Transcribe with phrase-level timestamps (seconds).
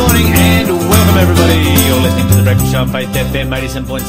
[0.00, 1.58] morning and welcome everybody.
[1.86, 4.00] You're listening to the Breakfast Show on Faith FM 87.6,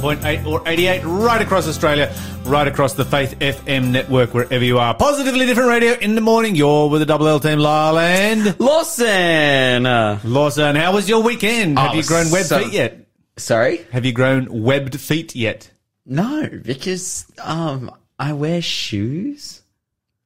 [0.00, 2.12] 87.8 or 88 right across Australia,
[2.44, 4.94] right across the Faith FM network wherever you are.
[4.94, 6.54] Positively different radio in the morning.
[6.54, 9.84] You're with the Double L team, Lyle and Lawson.
[10.30, 10.76] Lawson.
[10.76, 11.78] How was your weekend?
[11.78, 13.06] Have Oh, you grown webbed so- feet yet?
[13.36, 13.80] sorry?
[13.92, 15.70] Have you grown webbed feet yet?
[16.04, 19.62] No, because um, I wear shoes.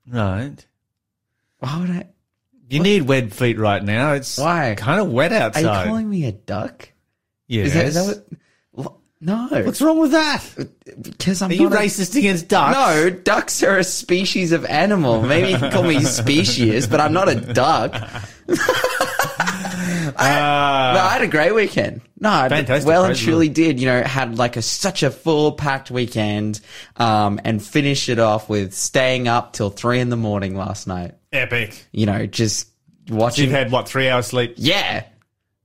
[0.09, 0.65] Right.
[1.61, 2.07] Why would I?
[2.75, 4.13] You need webbed feet right now.
[4.15, 4.75] It's Why?
[4.77, 5.65] kind of wet outside.
[5.65, 5.83] Are outside.
[5.85, 6.89] you calling me a duck?
[7.47, 7.69] yes.
[7.69, 8.25] Is that, is that
[8.73, 8.95] what?
[9.21, 10.45] No, What's wrong with that?
[11.01, 12.77] because I'm Are you not a- racist against ducks?
[12.77, 15.23] No, ducks are a species of animal.
[15.23, 17.95] Maybe you can call me species, but I'm not a duck.
[20.17, 20.93] Ah.
[20.95, 22.01] No, I had a great weekend.
[22.21, 23.81] No, I Fantastic, well and praise the truly did.
[23.81, 26.61] You know, had like a such a full packed weekend,
[26.97, 31.15] um, and finished it off with staying up till three in the morning last night.
[31.35, 31.87] Epic.
[31.93, 32.69] You know, just
[33.09, 33.45] watching.
[33.47, 34.55] You've had what three hours sleep?
[34.57, 35.05] yeah,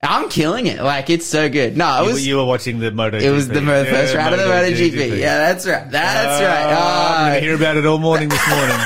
[0.04, 0.82] I'm killing it.
[0.82, 1.78] Like it's so good.
[1.78, 2.28] No, it You, was.
[2.28, 3.18] you were watching the Moto.
[3.18, 5.18] it was the mo- first round of the MotoGP.
[5.20, 5.90] Yeah, that's right.
[5.92, 7.30] That's ah, I'm right.
[7.32, 8.78] going to Oh, hear about it all morning this morning.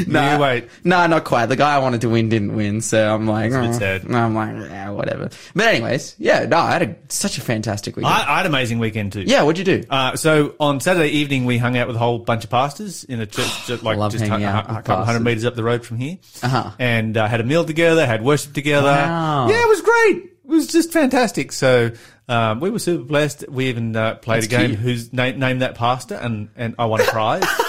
[0.06, 0.34] Nah.
[0.34, 0.68] You wait.
[0.84, 1.46] No, not quite.
[1.46, 3.72] The guy I wanted to win didn't win, so I'm like, a bit oh.
[3.78, 4.10] sad.
[4.10, 5.30] I'm like, yeah, whatever.
[5.54, 8.14] But anyways, yeah, no, I had a, such a fantastic weekend.
[8.14, 9.22] I, I had an amazing weekend too.
[9.22, 9.86] yeah, what'd you do?
[9.90, 13.20] Uh, so on Saturday evening, we hung out with a whole bunch of pastors in
[13.20, 15.24] a church, just like love just a, hanging a, out a couple hundred pastors.
[15.24, 16.70] meters up the road from here, Uh-huh.
[16.78, 18.86] and uh, had a meal together, had worship together.
[18.88, 19.48] Wow.
[19.48, 20.24] Yeah, it was great.
[20.44, 21.52] It was just fantastic.
[21.52, 21.90] So
[22.28, 23.48] um, we were super blessed.
[23.48, 24.68] We even uh, played That's a game.
[24.70, 24.78] cute.
[24.80, 27.44] Who's na- named that pastor, and and I won a prize.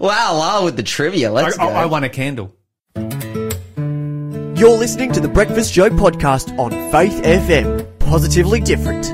[0.00, 1.32] Wow, wow, with the trivia.
[1.32, 1.72] Let's I, go.
[1.72, 2.54] I won a candle.
[2.96, 7.98] You're listening to the Breakfast Show podcast on Faith FM.
[7.98, 9.04] Positively different.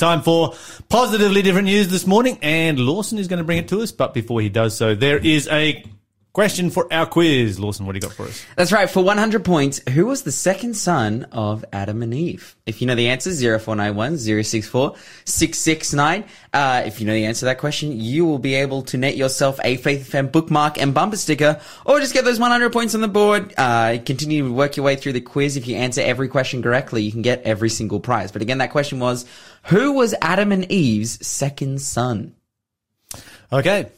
[0.00, 0.54] Time for
[0.88, 3.92] positively different news this morning, and Lawson is going to bring it to us.
[3.92, 5.84] But before he does so, there is a
[6.32, 7.58] question for our quiz.
[7.58, 8.44] Lawson, what do you got for us?
[8.56, 8.88] That's right.
[8.88, 12.56] For 100 points, who was the second son of Adam and Eve?
[12.66, 16.24] If you know the answer, 0491 064 669.
[16.52, 19.16] Uh, if you know the answer to that question, you will be able to net
[19.16, 23.00] yourself a Faith FM bookmark and bumper sticker, or just get those 100 points on
[23.00, 23.52] the board.
[23.56, 25.56] Uh, continue to work your way through the quiz.
[25.56, 28.32] If you answer every question correctly, you can get every single prize.
[28.32, 29.26] But again, that question was,
[29.64, 32.34] who was Adam and Eve's second son?
[33.52, 33.90] Okay.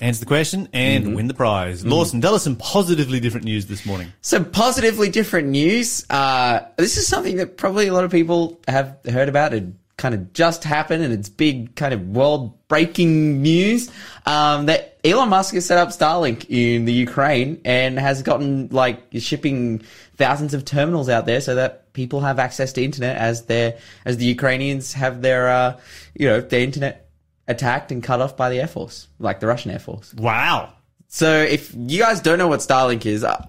[0.00, 1.14] Answer the question and Mm-hmm.
[1.14, 1.84] win the prize.
[1.84, 4.12] Lawson, tell us some positively different news this morning.
[4.20, 6.04] Some positively different news.
[6.08, 9.54] Uh, this is something that probably a lot of people have heard about.
[9.54, 9.64] It
[9.96, 13.90] kind of just happened and it's big kind of world breaking news.
[14.24, 19.02] Um, that Elon Musk has set up Starlink in the Ukraine and has gotten like
[19.18, 19.82] shipping
[20.16, 24.18] thousands of terminals out there so that people have access to internet as their, as
[24.18, 25.80] the Ukrainians have their, uh,
[26.14, 27.07] you know, their internet
[27.48, 30.14] attacked and cut off by the Air Force, like the Russian Air Force.
[30.14, 30.74] Wow.
[31.10, 33.42] So if you guys don't know what Starlink is, uh,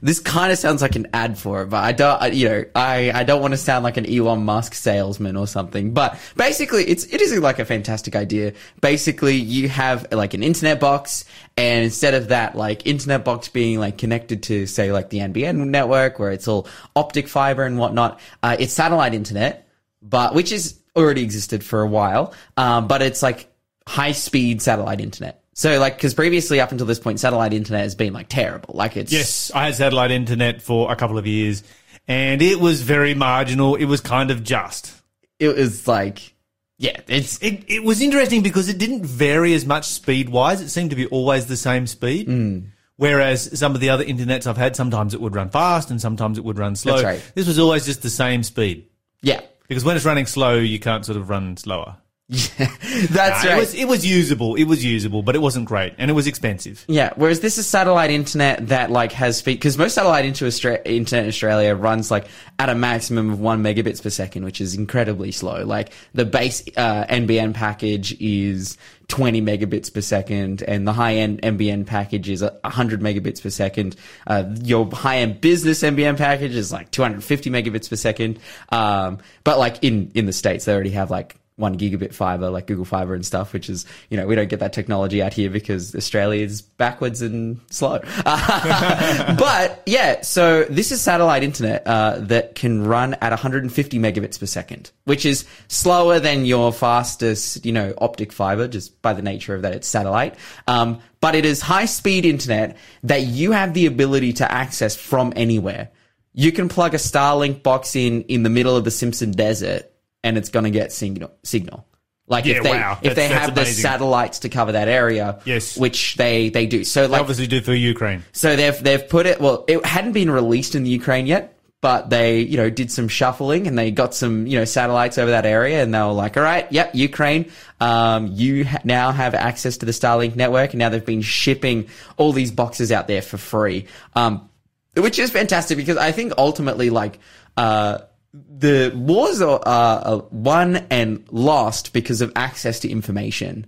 [0.00, 2.64] this kind of sounds like an ad for it, but I don't, I, you know,
[2.74, 5.92] I, I don't want to sound like an Elon Musk salesman or something.
[5.92, 8.54] But basically, it's it is like a fantastic idea.
[8.80, 11.26] Basically, you have like an internet box,
[11.58, 15.68] and instead of that, like internet box being like connected to say like the NBN
[15.68, 19.68] network, where it's all optic fiber and whatnot, uh, it's satellite internet,
[20.00, 23.48] but which is already existed for a while, um, but it's like
[23.86, 25.42] high speed satellite internet.
[25.54, 28.74] So like, cause previously up until this point, satellite internet has been like terrible.
[28.74, 31.62] Like it's, Yes, I had satellite internet for a couple of years,
[32.08, 33.74] and it was very marginal.
[33.74, 34.94] It was kind of just.
[35.38, 36.34] it was like,
[36.78, 40.60] yeah, it's, It, it was interesting because it didn't vary as much speed wise.
[40.60, 42.28] It seemed to be always the same speed.
[42.28, 42.68] Mm.
[42.96, 46.38] Whereas some of the other internets I've had, sometimes it would run fast and sometimes
[46.38, 46.92] it would run slow.
[46.94, 47.32] That's right.
[47.34, 48.86] This was always just the same speed.
[49.22, 49.40] yeah,
[49.72, 51.96] Because when it's running slow, you can't sort of run slower.
[53.10, 53.56] that's Nah, right.
[53.56, 54.54] It was, it was usable.
[54.54, 55.94] It was usable, but it wasn't great.
[55.98, 56.82] And it was expensive.
[56.88, 60.80] Yeah, whereas this is satellite internet that like has speed because most satellite into Austra-
[60.86, 62.26] internet in Australia runs like
[62.58, 65.64] at a maximum of one megabits per second, which is incredibly slow.
[65.64, 68.78] Like the base uh, NBN package is
[69.08, 73.94] 20 megabits per second, and the high end NBN package is 100 megabits per second.
[74.26, 78.38] Uh, your high end business NBN package is like 250 megabits per second.
[78.70, 82.66] Um, but like in in the states, they already have like one gigabit fiber, like
[82.66, 85.50] Google Fiber and stuff, which is, you know, we don't get that technology out here
[85.50, 88.00] because Australia is backwards and slow.
[88.24, 94.46] but yeah, so this is satellite internet, uh, that can run at 150 megabits per
[94.46, 99.54] second, which is slower than your fastest, you know, optic fiber, just by the nature
[99.54, 100.34] of that it's satellite.
[100.66, 105.32] Um, but it is high speed internet that you have the ability to access from
[105.36, 105.90] anywhere.
[106.34, 109.91] You can plug a Starlink box in in the middle of the Simpson Desert
[110.24, 111.30] and it's going to get signal.
[111.42, 111.86] Signal.
[112.28, 112.98] Like Yeah, if they wow.
[113.02, 115.76] if they That's- that's have the satellites to cover that area, Yes.
[115.76, 116.84] which they they do.
[116.84, 118.22] So They obviously do for Ukraine.
[118.32, 119.40] so they've they've put it.
[119.40, 123.08] Well, it hadn't been released in the Ukraine yet, but they, you know, did some
[123.08, 126.36] shuffling and they got some, you know, satellites over that area and they were like,
[126.36, 130.78] all right, yep, Ukraine, um, you ha- now have access to the Starlink network and
[130.78, 131.88] now they've been shipping
[132.18, 133.86] all these boxes out there for free.
[134.14, 134.48] Um,
[134.96, 137.18] which is fantastic because I think ultimately, like,
[137.56, 137.98] uh,
[138.32, 143.66] the wars are, are won and lost because of access to information.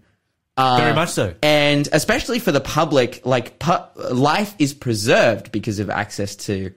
[0.56, 1.34] Uh, Very much so.
[1.42, 6.72] And especially for the public, like pu- life is preserved because of access to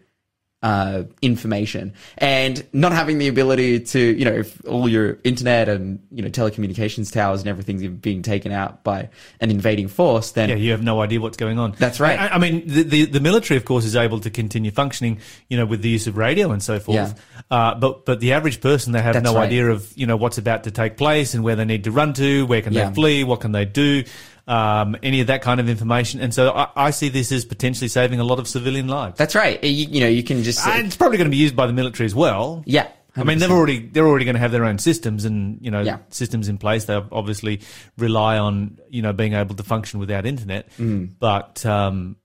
[0.64, 6.00] uh, information and not having the ability to, you know, if all your internet and,
[6.12, 9.08] you know, telecommunications towers and everything's being taken out by
[9.40, 11.74] an invading force, then Yeah, you have no idea what's going on.
[11.78, 12.20] That's right.
[12.20, 15.58] I, I mean, the, the the military, of course, is able to continue functioning, you
[15.58, 16.96] know, with the use of radio and so forth.
[16.96, 17.14] Yeah.
[17.52, 19.46] Uh, but but the average person, they have That's no right.
[19.46, 22.14] idea of you know what's about to take place and where they need to run
[22.14, 22.90] to, where can Yeah.
[22.90, 24.04] they flee, what can they do,
[24.48, 26.22] um, any of that kind of information.
[26.22, 29.18] And so I, I see this as potentially saving a lot of civilian lives.
[29.18, 29.62] that's right.
[29.64, 31.74] You, you know, you can just, and it's probably going to be used by the
[31.74, 32.64] military as well.
[32.66, 32.88] yeah.
[33.20, 33.54] I mean, they've 100%.
[33.54, 35.98] already they're already going to have their own systems and you know Yeah.
[36.10, 36.86] systems in place.
[36.86, 37.62] They obviously
[37.98, 40.70] rely on you know being able to function without internet.
[40.78, 41.14] Mm.
[41.20, 42.18] But um,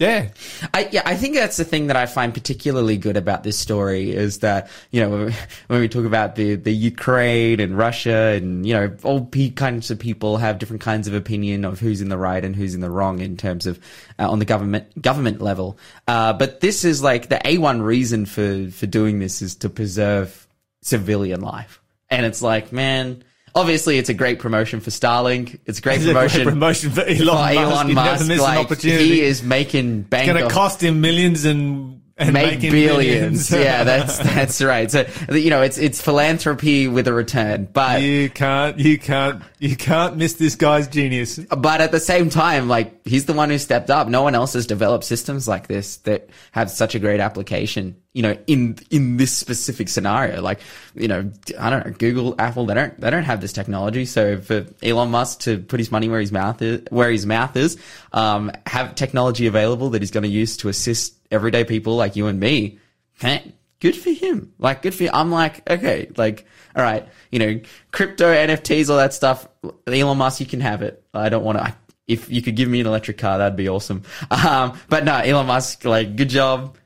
[0.00, 0.28] yeah,
[0.72, 4.12] I, yeah, I think that's the thing that I find particularly good about this story
[4.12, 5.30] is that you know
[5.66, 9.90] when we, talk about the the Ukraine and Russia and you know all pe- kinds
[9.90, 12.80] of people have different kinds of opinion of who's in the right and who's in
[12.80, 13.78] the wrong in terms of
[14.18, 15.76] uh, on the government government level.
[16.08, 19.68] Uh, but this is like the a one reason for for doing this is to
[19.68, 20.48] preserve
[20.80, 23.22] civilian life, and it's like man.
[23.54, 25.58] Obviously, it's a great promotion for Starlink.
[25.66, 27.56] It's a great It's a great promotion, promotion for Elon for Musk.
[27.56, 28.28] Elon Musk.
[28.28, 29.08] miss an like, opportunity.
[29.08, 30.28] He is making bank.
[30.28, 33.50] it's going to cost him millions and and make making billions.
[33.50, 34.90] yeah, that's that's right.
[34.90, 39.76] So you know, it's it's philanthropy with a return, but you can't you can't you
[39.76, 41.38] can't miss this guy's genius.
[41.38, 44.08] but at the same time, like he's the one who stepped up.
[44.08, 47.96] No one else has developed systems like this that have such a great application.
[48.12, 50.60] You know, in in this specific scenario, like
[50.94, 54.04] you know, I don't know, Google, Apple, they don't they don't have this technology.
[54.04, 57.56] So for Elon Musk to put his money where his mouth is, where his mouth
[57.56, 57.78] is,
[58.12, 62.26] um, have technology available that he's going to use to assist everyday people like you
[62.26, 62.78] and me,
[63.22, 64.52] man, good for him.
[64.58, 65.10] Like, good for you.
[65.12, 66.46] I'm like, okay, like,
[66.76, 67.60] all right, you know,
[67.90, 69.48] crypto, NFTs, all that stuff.
[69.86, 71.02] Elon Musk, you can have it.
[71.12, 71.74] I don't want to.
[72.06, 74.02] If you could give me an electric car, that'd be awesome.
[74.30, 76.76] Um, but no, Elon Musk, like, good job.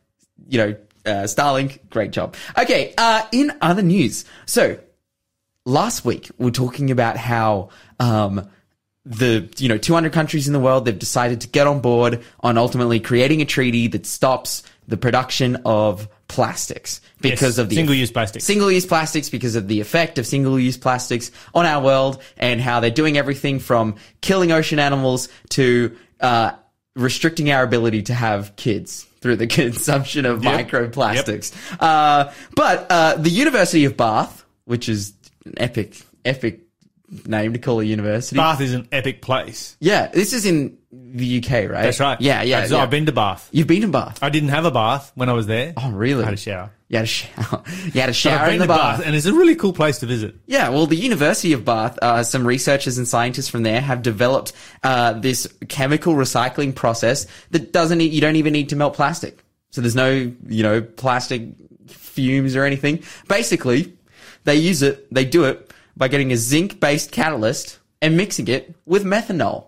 [0.48, 0.76] You know,
[1.06, 2.36] uh, Starlink, great job.
[2.58, 4.78] Okay, uh, in other news, so
[5.64, 8.48] last week we are talking about how um,
[9.06, 12.56] the you know 200 countries in the world they've decided to get on board on
[12.56, 18.10] ultimately creating a treaty that stops the production of plastics because Yes, of the single-use
[18.10, 18.44] plastics.
[18.44, 22.90] single-use plastics because of the effect of single-use plastics on our world and how they're
[22.90, 26.52] doing everything from killing ocean animals to uh,
[26.96, 30.68] restricting our ability to have kids through the consumption of Yep.
[30.70, 31.52] microplastics.
[31.78, 35.12] Uh, but uh, the University of Bath, which is
[35.44, 36.60] an epic, epic
[37.26, 38.36] name to call a university.
[38.36, 39.76] Bath is an epic place.
[39.80, 41.82] Yeah, this is in the UK, right?
[41.82, 42.20] That's right.
[42.20, 42.60] Yeah, yeah.
[42.60, 42.78] I've, yeah.
[42.82, 43.48] I've been to Bath.
[43.52, 44.18] You've been to Bath.
[44.22, 45.72] I didn't have a bath when I was there.
[45.76, 46.22] Oh, really?
[46.22, 46.70] I had a shower.
[46.88, 47.62] You had a shower.
[47.94, 49.02] You had a But shower I've been in the to bath.
[49.04, 50.36] and it's a really cool place to visit.
[50.46, 54.52] Yeah, well, the University of Bath, uh, some researchers and scientists from there have developed
[54.82, 58.00] uh, this chemical recycling process that doesn't.
[58.00, 60.10] e- You don't even need to melt plastic, so there's no,
[60.48, 61.48] you know, plastic
[61.88, 63.02] fumes or anything.
[63.28, 63.92] Basically,
[64.44, 65.12] they use it.
[65.12, 69.66] They do it by getting a zinc-based catalyst and mixing it with methanol,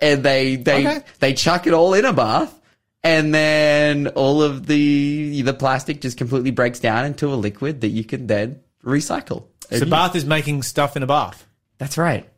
[0.00, 1.00] and they they Okay.
[1.20, 2.60] they chuck it all in a bath.
[3.02, 7.88] And then all of the the plastic just completely breaks down into a liquid that
[7.88, 9.44] you can then recycle.
[9.70, 11.46] So And- Bath is making stuff in a bath.
[11.78, 12.28] that's right.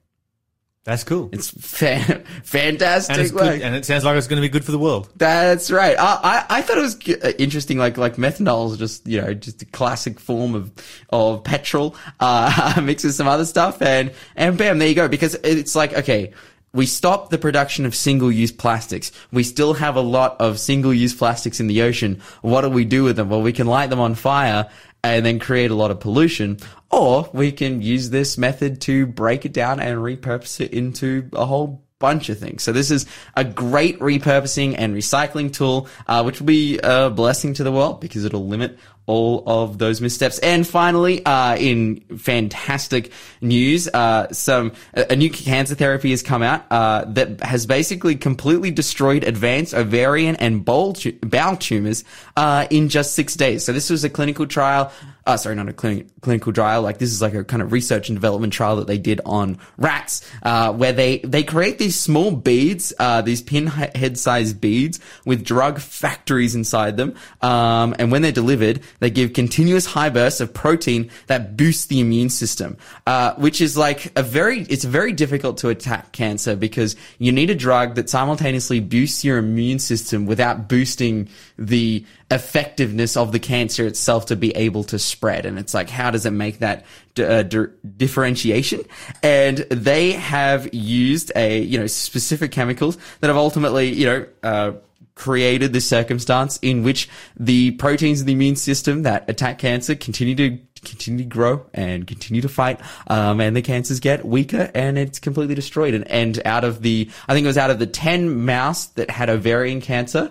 [0.86, 1.30] That's cool.
[1.32, 3.16] It's fa- fantastic.
[3.16, 5.08] and it's like, and it sounds like it's going to be good for the world.
[5.16, 5.98] that's right.
[5.98, 7.76] I, I, I thought it was uh, interesting.
[7.76, 10.70] Like like methanol is just you know just a classic form of
[11.10, 15.08] of petrol uh, mixed with some other stuff, and and bam, there you go.
[15.08, 16.32] Because it's like okay.
[16.72, 19.10] We stop the production of single-use plastics.
[19.32, 22.20] We still have a lot of single-use plastics in the ocean.
[22.42, 23.30] What do we do with them?
[23.30, 24.68] Well, we can light them on fire
[25.02, 26.58] and then create a lot of pollution.
[26.90, 31.44] Or we can use this method to break it down and repurpose it into a
[31.44, 32.62] whole bunch of things.
[32.62, 37.54] So this is a great repurposing and recycling tool, uh, which will be a blessing
[37.54, 40.38] to the world because it'll limit all of those missteps.
[40.40, 46.64] And finally, uh, in fantastic news, uh, some a new cancer therapy has come out
[46.70, 52.04] uh, that has basically completely destroyed advanced ovarian and bowel, bowel tumors
[52.36, 53.64] uh, in just six days.
[53.64, 54.92] So this was a clinical trial.
[55.26, 56.82] Uh, sorry, not a clin- clinical trial.
[56.82, 59.58] Like this is like a kind of research and development trial that they did on
[59.76, 65.44] rats, uh, where they they create these small beads, uh, these pinhead sized beads with
[65.44, 70.52] drug factories inside them, um, and when they're delivered, that give continuous high bursts of
[70.52, 72.76] protein that boost the immune system,
[73.06, 77.50] uh, which is like a very, it's very difficult to attack cancer because you need
[77.50, 83.86] a drug that simultaneously boosts your immune system without boosting the effectiveness of the cancer
[83.86, 85.46] itself to be able to spread.
[85.46, 86.84] And it's like, how does it make that
[87.18, 88.82] uh, differentiation?
[89.22, 94.72] And they have used a, you know, specific chemicals that have ultimately, you know, uh,
[95.16, 100.36] created this circumstance in which the proteins in the immune system that attack cancer continue
[100.36, 104.96] to continue to grow and continue to fight, um, and the cancers get weaker and
[104.96, 105.94] it's completely destroyed.
[105.94, 109.10] And, and out of the, I think it was out of the 10 mouse that
[109.10, 110.30] had ovarian cancer,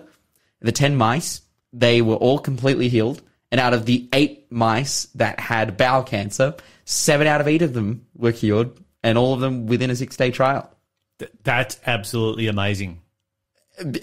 [0.60, 3.20] the 10 mice, they were all completely healed.
[3.52, 7.74] And out of the eight mice that had bowel cancer, seven out of eight of
[7.74, 8.70] them were cured
[9.02, 10.72] and all of them within a six day trial.
[11.18, 13.02] Th- That's absolutely amazing.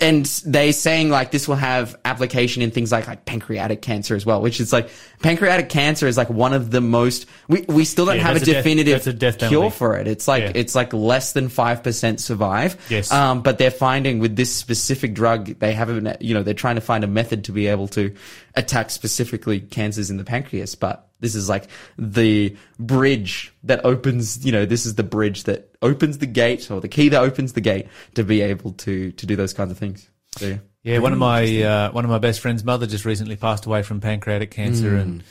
[0.02, 4.24] And they saying like this will have application in things like like pancreatic cancer as
[4.26, 4.90] well, which is like
[5.24, 8.40] pancreatic cancer is like one of the most we we still don't Yeah, have a
[8.40, 10.08] that's a death- definitive a death cure for it.
[10.08, 10.52] It's like Yeah.
[10.54, 12.78] it's like less than five percent survive.
[12.90, 13.12] Yes.
[13.12, 16.82] Um, but they're finding with this specific drug, they haven't you know they're trying to
[16.82, 18.14] find a method to be able to
[18.56, 21.10] attack specifically cancers in the pancreas, but.
[21.24, 26.20] This is like the bridge that opens, you know, this is the bridge that opens
[26.20, 29.36] the gate or the key that opens the gate to be able to, to do
[29.36, 30.08] those kinds of things.
[30.38, 30.58] So, yeah.
[30.84, 33.84] Yeah, one of my uh, one of my best friend's mother just recently passed away
[33.84, 35.24] from pancreatic cancer, and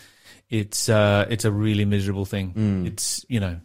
[0.48, 2.54] it's uh, it's a really miserable thing.
[2.86, 3.60] It's you know,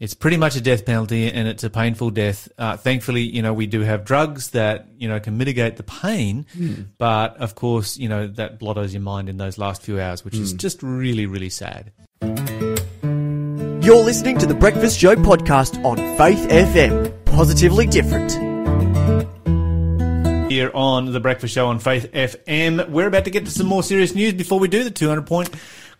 [0.00, 2.48] it's pretty much a death penalty, and it's a painful death.
[2.56, 6.46] Uh, thankfully, you know, we do have drugs that you know can mitigate the pain,
[6.98, 10.36] but of course, you know that blottos your mind in those last few hours, which
[10.36, 11.90] is just really really sad.
[13.82, 17.24] You're listening to the Breakfast Show podcast on Faith FM.
[17.24, 18.32] Positively different.
[20.50, 23.82] Here on the Breakfast Show on Faith FM, we're about to get to some more
[23.82, 25.50] serious news before we do the 200 point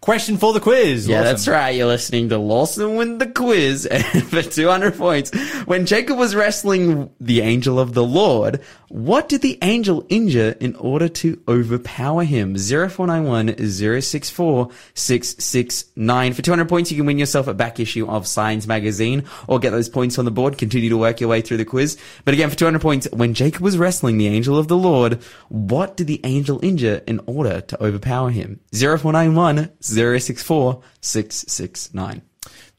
[0.00, 1.06] question for the quiz.
[1.06, 1.32] Yeah, Lawson.
[1.32, 1.70] that's right.
[1.70, 3.86] You're listening to Lawson win the quiz
[4.28, 5.30] for 200 points.
[5.66, 10.74] When Jacob was wrestling the angel of the Lord, what did the angel injure in
[10.76, 12.56] order to overpower him?
[12.56, 13.58] 0491
[14.02, 16.32] 064 669.
[16.32, 19.70] For 200 points, you can win yourself a back issue of Science Magazine or get
[19.70, 20.56] those points on the board.
[20.58, 21.98] Continue to work your way through the quiz.
[22.24, 25.96] But again, for 200 points, when Jacob was wrestling the angel of the Lord, what
[25.96, 28.60] did the angel injure in order to overpower him?
[28.72, 32.22] 0491 064 669.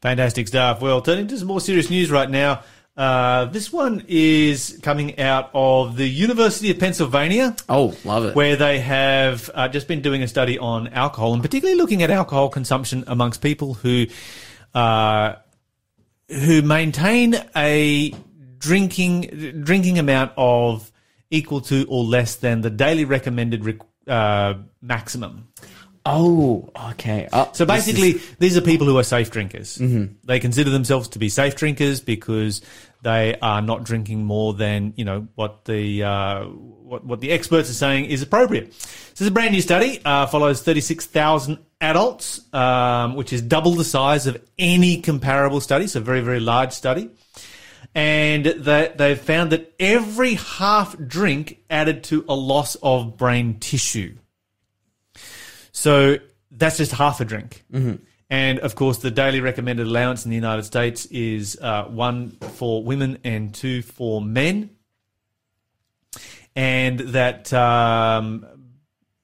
[0.00, 0.80] Fantastic stuff.
[0.80, 2.62] Well, turning to some more serious news right now.
[2.96, 8.34] Uh, this one is coming out of the University of Pennsylvania, Oh, love it.
[8.34, 12.10] where they have uh, just been doing a study on alcohol and particularly looking at
[12.10, 14.06] alcohol consumption amongst people who
[14.74, 15.34] uh,
[16.28, 18.12] who maintain a
[18.58, 20.90] drinking drinking amount of
[21.30, 25.48] equal to or less than the daily recommended rec- uh, maximum.
[26.12, 27.28] Oh, okay.
[27.32, 29.78] Oh, So this is- basically, these are people who are safe drinkers.
[29.78, 30.14] Mm-hmm.
[30.24, 32.62] They consider themselves to be safe drinkers because
[33.02, 37.70] they are not drinking more than you know what the uh, what what the experts
[37.70, 38.74] are saying is appropriate.
[38.74, 40.00] So this is a brand new study.
[40.04, 45.60] Uh, follows thirty six thousand adults, um, which is double the size of any comparable
[45.60, 45.86] study.
[45.86, 47.08] So very very large study.
[47.94, 54.16] And they, they've found that every half drink added to a loss of brain tissue.
[55.80, 56.18] So
[56.50, 57.64] that's just half a drink.
[57.72, 58.04] Mm-hmm.
[58.28, 62.84] And of course, the daily recommended allowance in the United States is uh, one for
[62.84, 64.76] women and two for men.
[66.54, 68.44] And that um,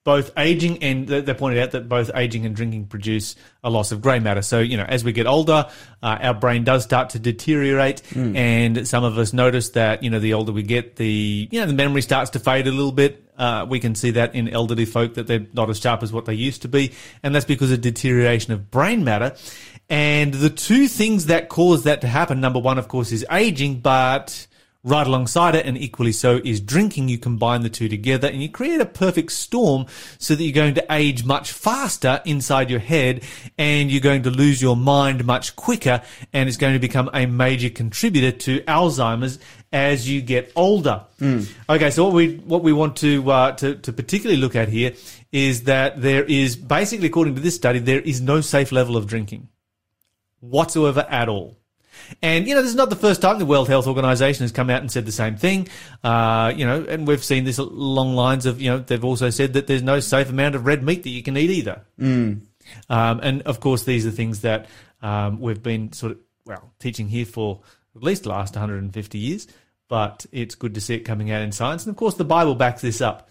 [0.07, 4.01] both aging and they pointed out that both aging and drinking produce a loss of
[4.01, 4.41] grey matter.
[4.41, 5.69] So, you know, as we get older,
[6.01, 8.01] uh, our brain does start to deteriorate.
[8.33, 11.65] And some of us notice that, you know, the older we get, the, you know,
[11.65, 13.21] the memory starts to fade a little bit.
[13.37, 16.23] Uh, we can see that in elderly folk that they're not as sharp as what
[16.23, 16.93] they used to be.
[17.21, 19.35] And that's because of deterioration of brain matter.
[19.89, 23.81] And the two things that cause that to happen, number one, of course, is aging,
[23.81, 24.47] but
[24.87, 27.09] right alongside it and equally so is drinking.
[27.09, 29.85] You combine the two together and you create a perfect storm
[30.17, 33.23] so that you're going to age much faster inside your head
[33.57, 36.01] and you're going to lose your mind much quicker
[36.31, 39.39] and it's going to become a major contributor to Alzheimer's
[39.73, 41.03] as you get older.
[41.69, 44.93] Okay, so what we what we want to, uh, to to particularly look at here
[45.33, 49.07] is that there is basically, according to this study, there is no safe level of
[49.07, 49.49] drinking
[50.39, 51.57] whatsoever at all.
[52.21, 54.69] And you know, this is not the first time the World Health Organization has come
[54.69, 55.67] out and said the same thing.
[56.03, 59.53] Uh, you know, and we've seen this along lines of you know they've also said
[59.53, 61.81] that there's no safe amount of red meat that you can eat either.
[62.89, 64.67] Um, and of course, these are things that
[65.01, 67.61] um, we've been sort of well teaching here for
[67.95, 69.47] at least the last 150 years.
[69.89, 72.55] But it's good to see it coming out in science, and of course, the Bible
[72.55, 73.29] backs this up.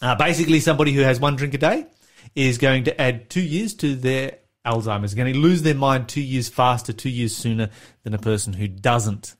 [0.00, 1.86] Uh, basically, somebody who has one drink a day
[2.34, 5.14] is going to add two years to their Alzheimer's.
[5.14, 7.70] Going to lose their mind two years faster, two years sooner
[8.02, 9.36] than a person who doesn't.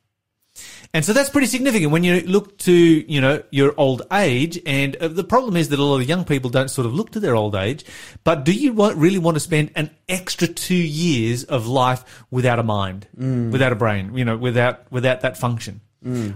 [0.93, 4.57] And so that's pretty significant when you look to, you know, your old age.
[4.65, 7.11] And uh, the problem is that a lot of young people don't sort of look
[7.11, 7.83] to their old age.
[8.23, 12.59] But do you want, really want to spend an extra two years of life without
[12.59, 13.07] a mind,
[13.51, 15.81] without a brain, you know, without, without that function?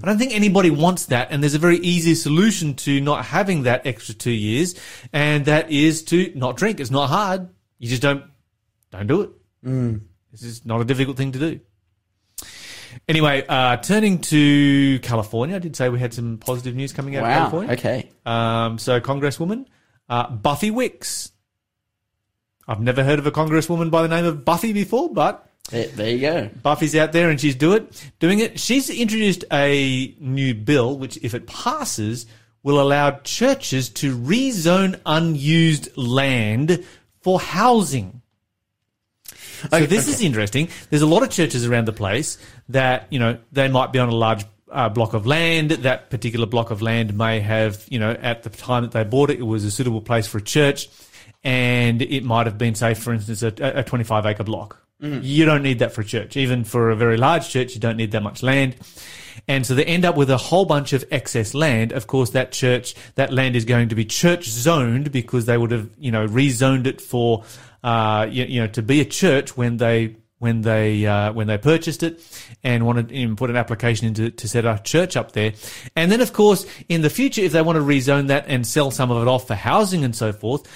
[0.04, 1.28] I don't think anybody wants that.
[1.32, 4.74] And there's a very easy solution to not having that extra two years.
[5.14, 6.80] And that is to not drink.
[6.80, 7.50] It's not hard.
[7.78, 8.24] You just don't,
[8.92, 9.30] don't do it.
[10.32, 11.60] This is not a difficult thing to do.
[13.08, 17.24] Anyway, uh, turning to California, I did say we had some positive news coming out
[17.24, 17.74] of California.
[17.74, 18.10] Okay.
[18.26, 19.66] Um, so, Congresswoman
[20.10, 21.32] uh, Buffy Wicks.
[22.68, 26.10] I've never heard of a Congresswoman by the name of Buffy before, but There, there
[26.10, 26.50] you go.
[26.62, 28.60] Buffy's out there and she's do it, doing it.
[28.60, 32.26] She's introduced a new bill, which, if it passes,
[32.62, 36.86] will allow churches to rezone unused land
[37.22, 38.22] for housing.
[39.60, 40.70] So Okay, this is interesting.
[40.90, 42.38] There's a lot of churches around the place
[42.70, 45.72] that you know they might be on a large uh, block of land.
[45.72, 49.30] That particular block of land may have you know at the time that they bought
[49.30, 50.90] it, it was a suitable place for a church,
[51.44, 54.82] and it might have been, say, for instance, a, a 25 acre block.
[55.22, 56.36] You don't need that for a church.
[56.36, 58.76] Even for a very large church, you don't need that much land.
[59.48, 61.94] And so they end up with a whole bunch of excess land.
[61.94, 65.72] Of course, that church, that land is going to be church zoned because they would
[65.72, 67.46] have, you know, rezoned it for,
[67.82, 71.58] uh, you, you know, to be a church when they, when they, uh, when they
[71.58, 72.22] purchased it
[72.62, 75.54] and wanted to put an application into to set a church up there.
[75.96, 78.92] And then, of course, in the future, if they want to rezone that and sell
[78.92, 80.68] some of it off for housing and so forth,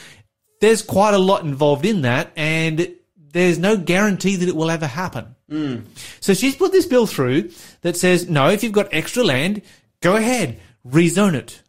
[0.64, 4.88] there's quite a lot involved in that, and there's no guarantee that it will ever
[4.88, 5.36] happen.
[5.52, 5.84] Mm.
[6.22, 7.52] So she's put this bill through
[7.82, 9.62] that says, no, if you've got extra land,
[10.00, 11.62] go ahead, rezone it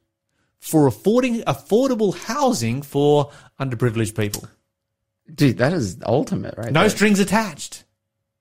[0.60, 4.48] for affording affordable housing for underprivileged people.
[5.34, 6.70] Dude, that is ultimate, right?
[6.70, 6.90] No there.
[6.90, 7.82] strings attached.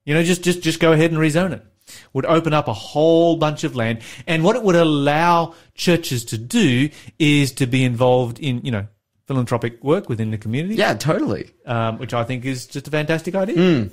[0.06, 1.65] You know, just just just go ahead and rezone it.
[2.13, 6.38] Would open up a whole bunch of land, and what it would allow churches to
[6.38, 8.88] do is to be involved in you know
[9.25, 10.75] philanthropic work within the community.
[10.75, 11.51] Yeah, totally.
[11.65, 13.89] um, which I think is just a fantastic idea.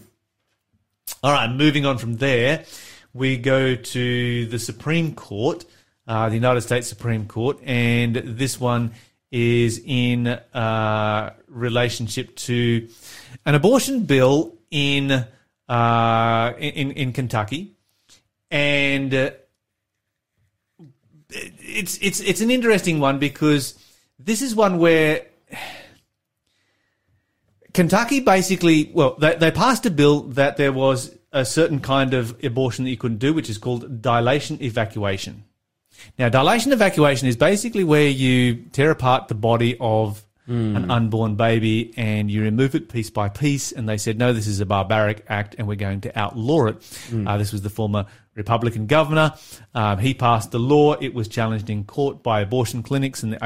[1.22, 2.64] All right, moving on from there,
[3.12, 5.64] we go to the Supreme Court,
[6.06, 8.92] uh, the United States Supreme Court, and this one
[9.30, 12.88] is in uh, relationship to
[13.46, 15.24] an abortion bill in
[15.68, 17.72] uh, in in Kentucky,
[18.50, 19.14] and.
[19.14, 19.30] Uh,
[21.32, 23.78] it's it's it's an interesting one because
[24.24, 25.26] this is one where
[27.72, 32.42] Kentucky basically, well, they, they passed a bill that there was a certain kind of
[32.44, 35.44] abortion that you couldn't do, which is called dilation evacuation.
[36.18, 40.24] Now, dilation evacuation is basically where you tear apart the body of
[40.76, 43.70] an unborn baby and you remove it piece by piece.
[43.70, 46.76] And they said, no, this is a barbaric act and we're going to outlaw it.
[47.28, 49.34] Uh, this was the former Republican governor.
[49.74, 50.94] Um, he passed the law.
[50.94, 53.44] It was challenged in court by abortion clinics and the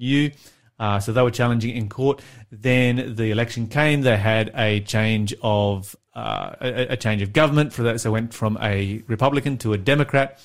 [0.00, 0.34] ACLU.
[0.78, 2.20] Uh, so they were challenging in court.
[2.50, 4.02] Then the election came.
[4.02, 8.00] They had a change of uh, a, a change of government for that.
[8.00, 10.40] So went from a Republican to a Democrat,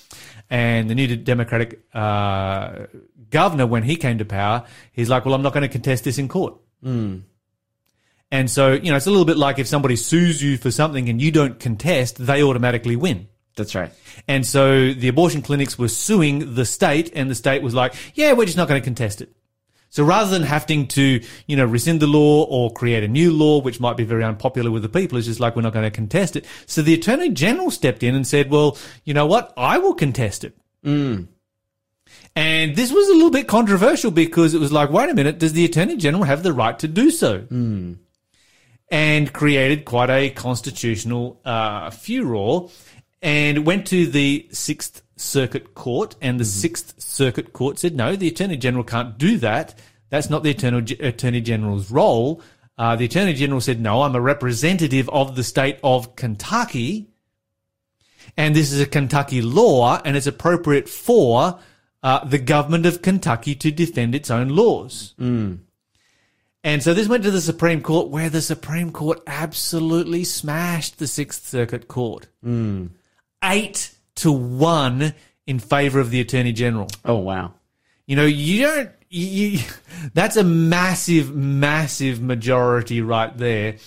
[0.49, 2.85] and the new Democratic uh,
[3.29, 6.17] governor, when he came to power, he's like, "Well, I'm not going to contest this
[6.17, 6.55] in court."
[8.31, 11.09] And so you know, it's a little bit like if somebody sues you for something
[11.09, 13.27] and you don't contest, they automatically win.
[13.55, 13.91] That's right.
[14.27, 18.33] And so the abortion clinics were suing the state, and the state was like, "Yeah,
[18.33, 19.35] we're just not going to contest it."
[19.89, 23.59] So rather than having to, you know, rescind the law or create a new law,
[23.61, 25.91] which might be very unpopular with the people, it's just like we're not going to
[25.91, 26.45] contest it.
[26.65, 29.53] So the attorney general stepped in and said, "Well, you know what?
[29.57, 30.55] I will contest it."
[32.35, 35.53] And this was a little bit controversial because it was like, wait a minute, does
[35.53, 37.45] the attorney general have the right to do so?
[38.91, 42.69] And created quite a constitutional uh, furor,
[43.21, 48.29] and went to the Sixth Circuit Court, and the Sixth Circuit Court said, no, the
[48.29, 49.77] attorney general can't do that.
[50.09, 52.41] That's not the attorney, attorney general's role.
[52.77, 57.09] Uh, the attorney general said, no, I'm a representative of the state of Kentucky,
[58.37, 61.59] and this is a Kentucky law, and it's appropriate for
[62.01, 65.13] uh, the government of Kentucky to defend its own laws.
[66.63, 71.07] And so this went to the Supreme Court, where the Supreme Court absolutely smashed the
[71.07, 72.27] Sixth Circuit Court.
[73.43, 75.13] Eight to one
[75.45, 76.87] in favor of the Attorney General.
[77.03, 77.53] Oh wow.
[78.05, 78.91] You know, you don't.
[79.09, 79.59] You,
[80.13, 83.77] that's a massive, massive majority right there,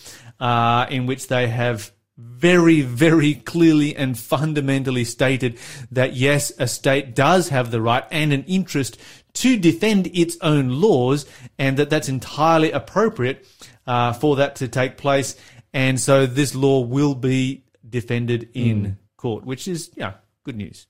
[0.41, 5.59] uh, in which they have very, very clearly and fundamentally stated
[5.91, 8.99] that yes, a state does have the right and an interest
[9.35, 11.27] to defend its own laws,
[11.59, 13.47] and that that's entirely appropriate
[13.87, 15.37] uh, for that to take place.
[15.73, 20.87] And so this law will be defended in court, which is yeah, good news.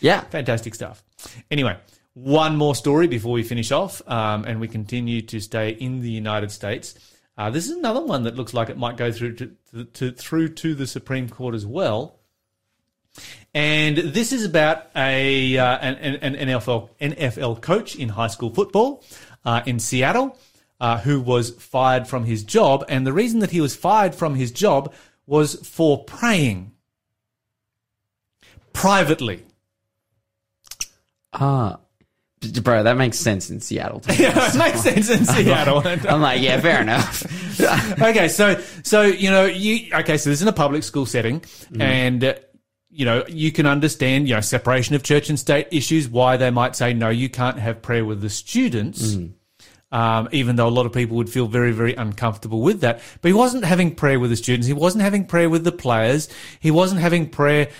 [0.00, 0.20] Yeah.
[0.22, 1.02] Fantastic stuff.
[1.50, 1.76] Anyway,
[2.14, 6.10] one more story before we finish off, um, and we continue to stay in the
[6.10, 6.94] United States.
[7.36, 10.12] Uh, this is another one that looks like it might go through to, to, to
[10.12, 12.18] through to the Supreme Court as well.
[13.54, 19.04] And this is about a uh, an, an NFL NFL coach in high school football
[19.44, 20.38] uh, in Seattle
[20.80, 24.34] uh, who was fired from his job, and the reason that he was fired from
[24.34, 24.92] his job
[25.26, 26.72] was for praying
[28.72, 29.44] privately.
[31.32, 31.78] Ah.
[32.62, 34.02] Bro, that makes sense in Seattle.
[34.18, 35.82] Yeah, it makes sense in Seattle.
[35.84, 37.22] I'm like, yeah, fair enough.
[38.00, 41.44] okay, so so you know you okay, so this is in a public school setting,
[41.78, 42.34] and uh,
[42.88, 46.50] you know you can understand you know separation of church and state issues why they
[46.50, 49.16] might say no, you can't have prayer with the students.
[49.92, 53.00] Um, even though a lot of people would feel very, very uncomfortable with that.
[53.20, 54.68] But he wasn't having prayer with the students.
[54.68, 56.28] He wasn't having prayer with the players.
[56.60, 57.70] He wasn't having prayer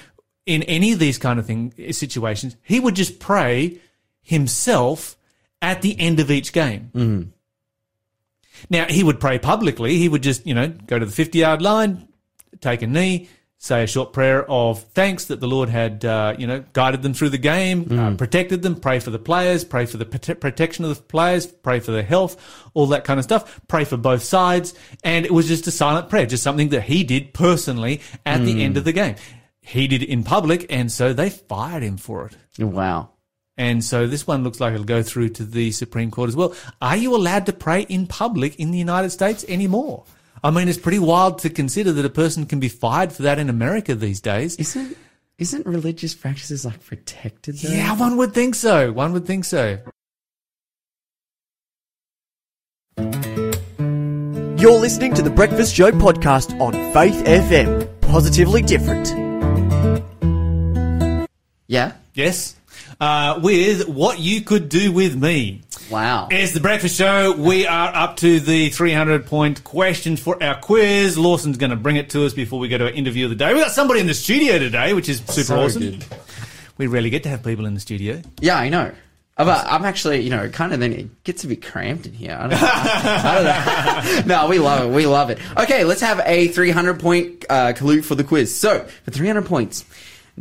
[0.50, 2.56] in any of these kind of thing situations.
[2.62, 3.78] He would just pray
[4.20, 5.16] himself
[5.62, 6.90] at the end of each game.
[8.68, 9.96] Now, he would pray publicly.
[9.96, 12.08] He would just, you know, go to the 50 yard line,
[12.60, 16.46] take a knee, say a short prayer of thanks that the Lord had, uh, you
[16.46, 19.98] know, guided them through the game, uh, protected them, pray for the players, pray for
[19.98, 22.36] the prote- protection of the players, pray for their health,
[22.74, 24.74] all that kind of stuff, pray for both sides.
[25.04, 28.62] And it was just a silent prayer, just something that he did personally at the
[28.62, 29.14] end of the game.
[29.62, 32.62] He did it in public, and so they fired him for it.
[32.64, 33.10] wow.
[33.56, 36.54] And so this one looks like it'll go through to the Supreme Court as well.
[36.80, 40.04] Are you allowed to pray in public in the United States anymore?
[40.42, 43.38] I mean, it's pretty wild to consider that a person can be fired for that
[43.38, 44.56] in America these days.
[44.56, 44.96] Isn't
[45.38, 47.68] isn't religious practices like protected though?
[47.68, 48.92] Yeah, one would think so.
[48.92, 49.78] One would think so.
[54.58, 58.00] You're listening to the Breakfast Show podcast on Faith FM.
[58.02, 59.29] Positively different.
[61.70, 61.92] Yeah.
[62.14, 62.56] Yes.
[63.00, 65.62] Uh, with what you could do with me.
[65.88, 66.26] Wow.
[66.28, 67.30] It's the breakfast show.
[67.32, 71.16] We are up to the 300 point question for our quiz.
[71.16, 73.36] Lawson's going to bring it to us before we go to our interview of the
[73.36, 73.54] day.
[73.54, 75.82] We've got somebody in the studio today, which is super So awesome.
[75.82, 76.04] good.
[76.76, 78.20] We rarely get to have people in the studio.
[78.40, 78.90] Yeah, I know.
[79.36, 82.14] Uh, But I'm actually, you know, kind of then it gets a bit cramped in
[82.14, 82.36] here.
[82.38, 82.68] I don't know.
[82.68, 84.34] I don't know.
[84.42, 84.92] no, we love it.
[84.94, 85.38] We love it.
[85.56, 88.52] Okay, let's have a 300 point uh, clue for the quiz.
[88.52, 89.84] So, for 300 points,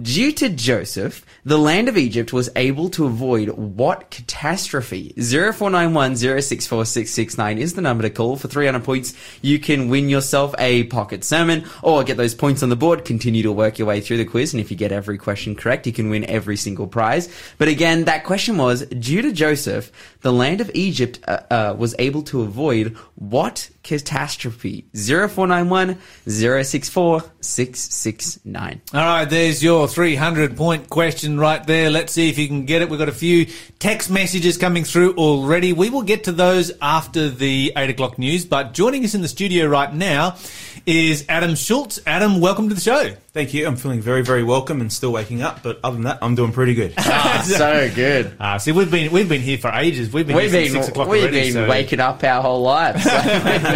[0.01, 5.13] due to Joseph, the land of Egypt was able to avoid what catastrophe?
[5.17, 8.35] 0491 064669 is the number to call.
[8.35, 12.69] For 300 points, you can win yourself a pocket sermon or get those points on
[12.69, 13.05] the board.
[13.05, 14.53] Continue to work your way through the quiz.
[14.53, 17.29] And if you get every question correct, you can win every single prize.
[17.57, 21.95] But again, that question was due to Joseph, the land of Egypt uh, uh, was
[21.99, 24.85] able to avoid what catastrophe?
[24.93, 28.81] 0491 064 669.
[28.93, 31.89] All right, there's your 300 point question right there.
[31.89, 32.89] Let's see if you can get it.
[32.89, 33.47] We've got a few
[33.79, 35.73] text messages coming through already.
[35.73, 39.27] We will get to those after the 8 o'clock news, but joining us in the
[39.27, 40.35] studio right now
[40.85, 41.99] is Adam Schultz.
[42.07, 43.13] Adam, welcome to the show.
[43.31, 43.67] Thank you.
[43.67, 46.51] I'm feeling very, very welcome and still waking up, but other than that, I'm doing
[46.51, 46.93] pretty good.
[47.21, 48.35] Ah, so good.
[48.39, 50.11] Uh, see, we've been we've been here for ages.
[50.11, 51.41] We've been We've here been, since 6 o'clock we've already.
[51.41, 53.03] been so- waking up our whole lives.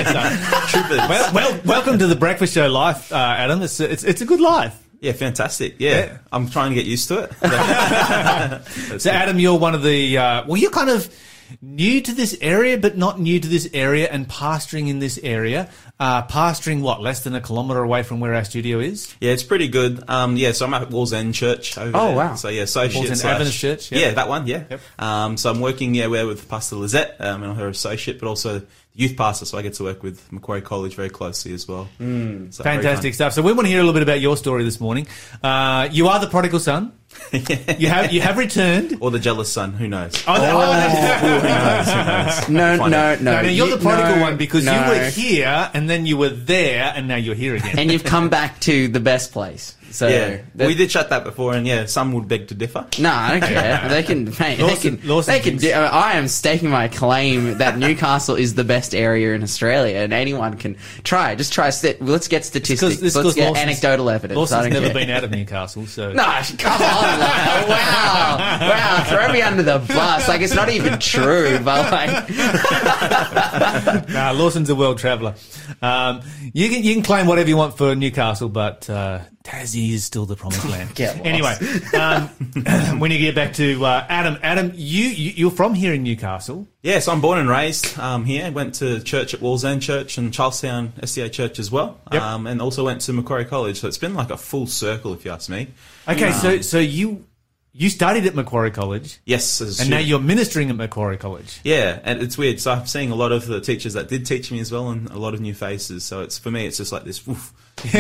[0.70, 0.98] Troopers.
[0.98, 3.62] Well, well, welcome to the Breakfast Show life, uh, Adam.
[3.62, 4.76] It's, it's, it's a good life.
[5.02, 5.76] yeah, fantastic.
[5.80, 5.92] Yeah.
[5.92, 6.18] Yeah.
[6.32, 7.32] I'm trying to get used to it.
[9.02, 11.14] So, Adam, you're one of the, uh, well, you're kind of
[11.62, 15.70] new to this area, but not new to this area and pastoring in this area.
[16.00, 19.14] Uh, pastoring, what, less than a kilometre away from where our studio is?
[19.22, 20.04] yeah, it's pretty good.
[20.10, 22.16] Um, yeah, so I'm at Wallsend Church over Oh, there.
[22.18, 22.36] wow.
[22.36, 24.00] So yeah, associate Wallsend slash- Adventist Church, yeah.
[24.00, 24.48] Yeah, that one.
[24.48, 24.64] Yeah.
[24.70, 24.82] Yep.
[25.00, 28.60] Um, so I'm working yeah where with Pastor Lizette um, and her associate, but also
[28.60, 29.46] the youth pastor.
[29.46, 31.90] So I get to work with Macquarie College very closely as well.
[32.00, 33.34] Mm, so Fantastic stuff.
[33.34, 35.08] So we want to hear a little bit about your story this morning.
[35.42, 36.94] Uh, you are the prodigal son.
[37.78, 38.98] You have you have returned.
[39.00, 39.74] Or the jealous son.
[39.74, 40.24] Who knows?
[40.28, 42.48] Oh, no, oh, that's- who knows?
[42.50, 42.80] Who knows?
[42.80, 43.16] no, no, no.
[43.16, 44.74] no, no, you're the prodigal no, one because no.
[44.74, 47.78] you were here and then you were there and now you're here again.
[47.78, 49.76] and you've come back to the best place.
[49.94, 52.88] So Yeah, that- we did chat that before, and yeah, some would beg to differ.
[53.00, 53.82] No, I don't care.
[53.90, 54.26] They can.
[54.40, 55.08] Mate, Lawson- they can.
[55.08, 55.58] Lawson they can.
[55.58, 60.12] Do, I am staking my claim that Newcastle is the best area in Australia, and
[60.12, 61.36] anyone can try.
[61.36, 61.70] Just try.
[61.70, 63.02] St- let's get statistics.
[63.02, 64.36] let's get Lawson's- anecdotal evidence.
[64.38, 64.94] Lawson's never care.
[64.96, 66.24] been out of Newcastle, so No,
[66.58, 67.20] come on!
[67.20, 69.04] Like, wow, wow!
[69.08, 70.28] Throw me under the bus.
[70.28, 72.30] Like it's not even true, but like,
[74.10, 75.36] nah, Lawson's a world traveller.
[75.82, 76.22] Um,
[76.54, 80.26] you can you can claim whatever you want for Newcastle, but uh, Tassie is still
[80.26, 80.92] the promised land.
[81.24, 81.56] Anyway,
[81.98, 82.28] um,
[83.00, 86.66] when you get back to uh, Adam, Adam, you, you you're from here in Newcastle.
[86.82, 88.50] Yes, I'm born and raised um, here.
[88.52, 92.22] Went to church at Wallsend Church and Charlestown SDA Church as well, Yep.
[92.22, 93.80] um, and also went to Macquarie College.
[93.80, 95.68] So it's been like a full circle, if you ask me.
[96.08, 97.26] Okay, so so you
[97.74, 101.60] you studied at Macquarie College, Yes, and now you're ministering at Macquarie College.
[101.64, 102.60] Yeah, and it's weird.
[102.60, 105.10] So I'm seeing a lot of the teachers that did teach me as well, and
[105.10, 106.04] a lot of new faces.
[106.04, 107.52] So it's for me, it's just like this, woof,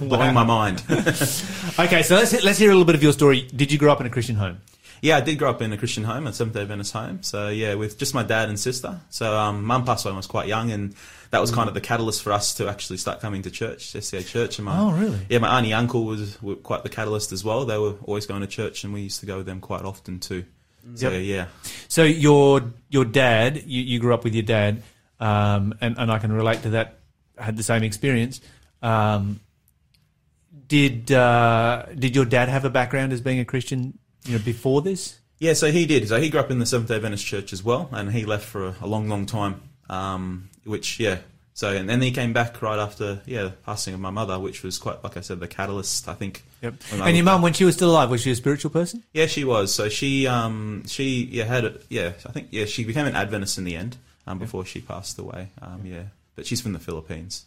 [0.00, 0.82] blowing my mind.
[1.78, 3.48] Okay, so let's let's hear a little bit of your story.
[3.56, 4.60] Did you grow up in a Christian home?
[5.00, 7.22] yeah, I did grow up in a Christian home, a Seventh Day Adventist home.
[7.22, 9.00] So yeah, with just my dad and sister.
[9.10, 10.94] So um, mum passed away when I was quite young, and
[11.32, 14.26] that was kind of the catalyst for us to actually start coming to church, SDA
[14.28, 14.58] Church.
[14.58, 15.18] And my, Oh, really?
[15.28, 17.64] Yeah, my auntie uncle was were quite the catalyst as well.
[17.64, 20.20] They were always going to church, and we used to go with them quite often
[20.20, 20.44] too.
[20.94, 21.22] So Yep.
[21.24, 21.46] yeah,
[21.88, 24.82] So your your dad, you, you grew up with your dad,
[25.20, 26.98] um, and and I can relate to that.
[27.38, 28.40] I had the same experience.
[28.82, 29.40] Um,
[30.68, 33.98] did uh, did your dad have a background as being a Christian?
[34.26, 35.18] You know, before this.
[35.38, 36.06] Yeah, so he did.
[36.08, 38.44] So he grew up in the Seventh Day Adventist Church as well, and he left
[38.44, 39.60] for a, a long, long time.
[39.90, 41.18] Um, which, yeah.
[41.54, 44.62] So and then he came back right after, yeah, the passing of my mother, which
[44.62, 46.08] was quite, like I said, the catalyst.
[46.08, 46.42] I think.
[46.62, 46.74] Yep.
[46.94, 49.02] And your mum, when she was still alive, was she a spiritual person?
[49.12, 49.74] Yeah, she was.
[49.74, 51.84] So she, um, she, yeah, had it.
[51.90, 53.96] Yeah, I think, yeah, she became an Adventist in the end,
[54.26, 55.48] um, before she passed away.
[55.60, 56.04] Um, yeah,
[56.36, 57.44] but she's from the Philippines.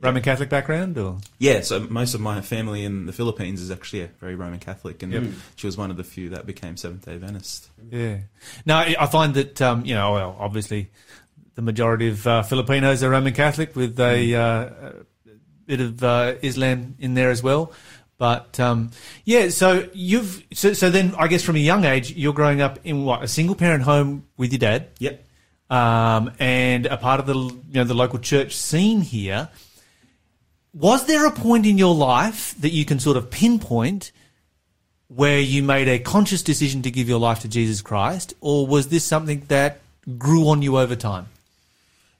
[0.00, 4.00] Roman Catholic background, or Yeah, so most of my family in the Philippines is actually
[4.00, 5.24] yeah, very Roman Catholic, and Yep.
[5.54, 7.68] she was one of the few that became Seventh Day Adventist.
[7.90, 8.18] yeah.
[8.66, 10.90] Now I I find that um, you know, well, obviously,
[11.54, 14.92] the majority of uh, Filipinos are Roman Catholic with a, uh,
[15.66, 17.72] bit of uh, Islam in there as well.
[18.18, 18.90] But um,
[19.24, 22.78] yeah, so you've so, so then I guess from a young age you're growing up
[22.84, 25.24] in what a single parent home with your dad, Yep.
[25.70, 29.48] um, and a part of the you know the local church scene here.
[30.72, 34.12] Was there a point in your life that you can sort of pinpoint
[35.08, 38.88] where you made a conscious decision to give your life to Jesus Christ, or was
[38.88, 39.80] this something that
[40.16, 41.26] grew on you over time?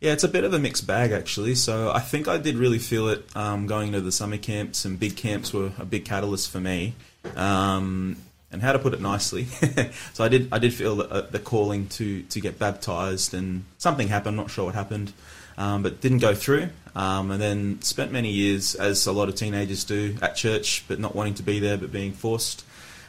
[0.02, 1.54] Yeah, it's a bit of a mixed bag actually.
[1.54, 4.98] So I think I did really feel it um, going to the summer camps and
[4.98, 6.94] big camps were a big catalyst for me.
[7.36, 8.16] Um,
[8.50, 9.44] and how to put it nicely,
[10.12, 13.64] so I did I did feel the, uh, the calling to to get baptized, and
[13.78, 14.36] something happened.
[14.36, 15.14] Not sure what happened,
[15.56, 16.68] um, but didn't go through.
[16.94, 20.98] Um, and then spent many years, as a lot of teenagers do, at church, but
[20.98, 22.66] not wanting to be there, but being forced.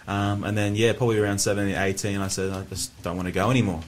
[0.07, 3.33] Um, and then yeah, probably around 17, 18, I said I just don't want to
[3.33, 3.81] go anymore.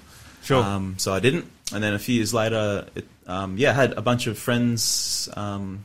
[0.44, 0.62] Sure.
[0.62, 1.50] Um, so I didn't.
[1.74, 5.28] And then a few years later, it, um, yeah, I had a bunch of friends.
[5.36, 5.84] Um,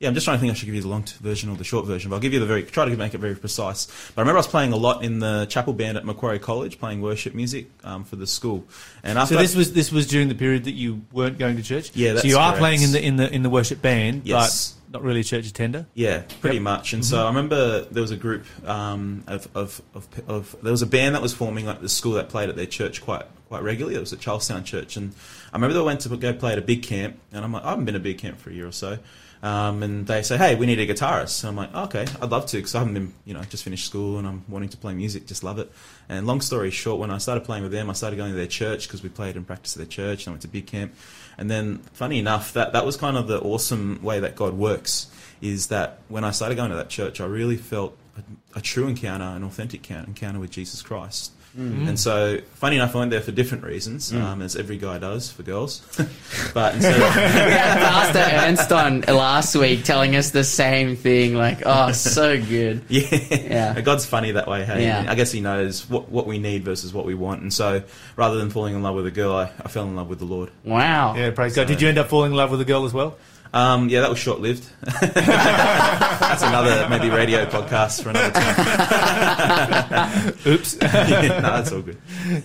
[0.00, 1.62] yeah, I'm just trying to think I should give you the long version or the
[1.62, 3.86] short version, but I'll give you the very, try to make it very precise.
[3.86, 6.80] But I remember I was playing a lot in the chapel band at Macquarie College,
[6.80, 8.64] playing worship music um, for the school.
[9.04, 11.56] And after So I- this was this was during the period that you weren't going
[11.56, 11.92] to church.
[11.94, 12.58] Yeah, So you are correct.
[12.58, 14.72] playing in the in the in the worship band, Yes.
[14.72, 15.86] but not really a church attender.
[15.94, 16.62] Yeah, pretty Yep.
[16.62, 16.92] much.
[16.92, 20.82] And so I remember there was a group um, of, of, of, of there was
[20.82, 23.62] a band that was forming like the school that played at their church quite quite
[23.62, 23.96] regularly.
[23.96, 25.12] It was at Charlestown Church, and
[25.52, 27.70] I remember they went to go play at a big camp, and I'm like, I
[27.70, 28.98] haven't been to a big camp for a year or so.
[29.42, 31.42] Um, and they say, hey, we need a guitarist.
[31.42, 33.86] And I'm like, okay, I'd love to because I haven't been, you know, just finished
[33.86, 35.68] school and I'm wanting to play music, just love it.
[36.08, 38.46] And long story short, when I started playing with them, I started going to their
[38.46, 40.26] church because we played and practiced at their church.
[40.26, 40.94] And I went to big camp.
[41.38, 45.06] And then, funny enough, that, that was kind of the awesome way that God works
[45.40, 48.88] is that when I started going to that church, I really felt a, a true
[48.88, 51.32] encounter, an authentic encounter with Jesus Christ.
[51.54, 55.30] And so, funny enough, I went there for different reasons, um, as every guy does
[55.30, 55.82] for girls.
[56.54, 61.34] but instead of, We had Pastor Ernst on last week telling us the same thing.
[61.34, 62.80] Like, oh, so good.
[62.88, 63.74] Yeah.
[63.74, 63.80] Yeah.
[63.82, 64.84] God's funny that way, hey.
[64.84, 65.04] Yeah.
[65.06, 67.42] I guess he knows what, what we need versus what we want.
[67.42, 67.82] And so
[68.16, 70.24] rather than falling in love with a girl, I, I fell in love with the
[70.24, 70.50] Lord.
[70.64, 71.14] Wow.
[71.16, 71.66] Yeah, praise God.
[71.66, 73.18] Did you end up falling in love with a girl as well?
[73.54, 74.66] Um, yeah, that was short lived.
[74.82, 80.34] That's another maybe radio podcast for another time.
[80.52, 80.76] Oops.
[80.80, 81.98] no, that's all good.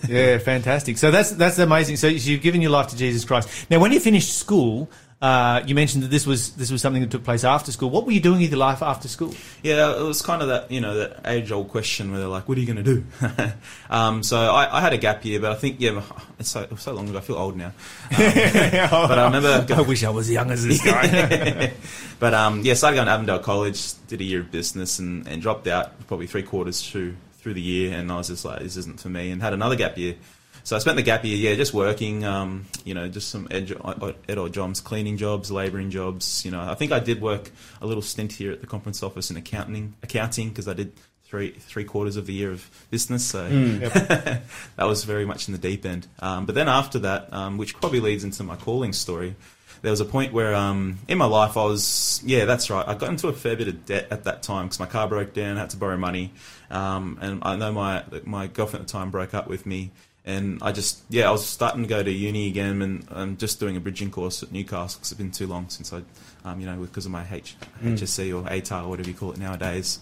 [0.06, 0.98] yeah, fantastic.
[0.98, 1.96] So that's that's amazing.
[1.96, 3.48] So you've given your life to Jesus Christ.
[3.70, 7.10] Now, when you finished school, uh, you mentioned that this was this was something that
[7.10, 7.90] took place after school.
[7.90, 9.34] What were you doing with your life after school?
[9.64, 12.48] Yeah, it was kind of that you know that age old question where they're like,
[12.48, 13.04] "What are you going to do?"
[13.90, 16.00] um, so I, I had a gap year, but I think yeah,
[16.38, 17.18] it's so, it was so long ago.
[17.18, 17.72] I feel old now.
[18.10, 21.72] but I remember I wish I was young as this guy.
[22.20, 25.42] but um, yeah, started going to Avondale College, did a year of business, and, and
[25.42, 28.76] dropped out probably three quarters through through the year, and I was just like, this
[28.76, 30.14] isn't for me, and had another gap year.
[30.68, 33.72] So I spent the gap year, yeah, just working, um, you know, just some ed,
[34.28, 36.44] ed odd jobs, cleaning jobs, labouring jobs.
[36.44, 37.50] You know, I think I did work
[37.80, 40.92] a little stint here at the conference office in accounting, accounting because I did
[41.24, 43.78] three three quarters of the year of business, so Hmm.
[43.78, 44.42] that
[44.84, 46.06] was very much in the deep end.
[46.18, 49.36] Um, but then after that, um, which probably leads into my calling story,
[49.80, 52.86] there was a point where um, in my life I was, yeah, that's right.
[52.86, 55.32] I got into a fair bit of debt at that time because my car broke
[55.32, 56.32] down, I had to borrow money,
[56.70, 59.92] um, and I know my my girlfriend at the time broke up with me.
[60.28, 63.58] And I just, yeah, I was starting to go to uni again and I'm just
[63.58, 66.02] doing a bridging course at Newcastle because it's been too long since I,
[66.44, 69.38] um, you know, because of my H- HSC or ATAR or whatever you call it
[69.38, 70.00] nowadays.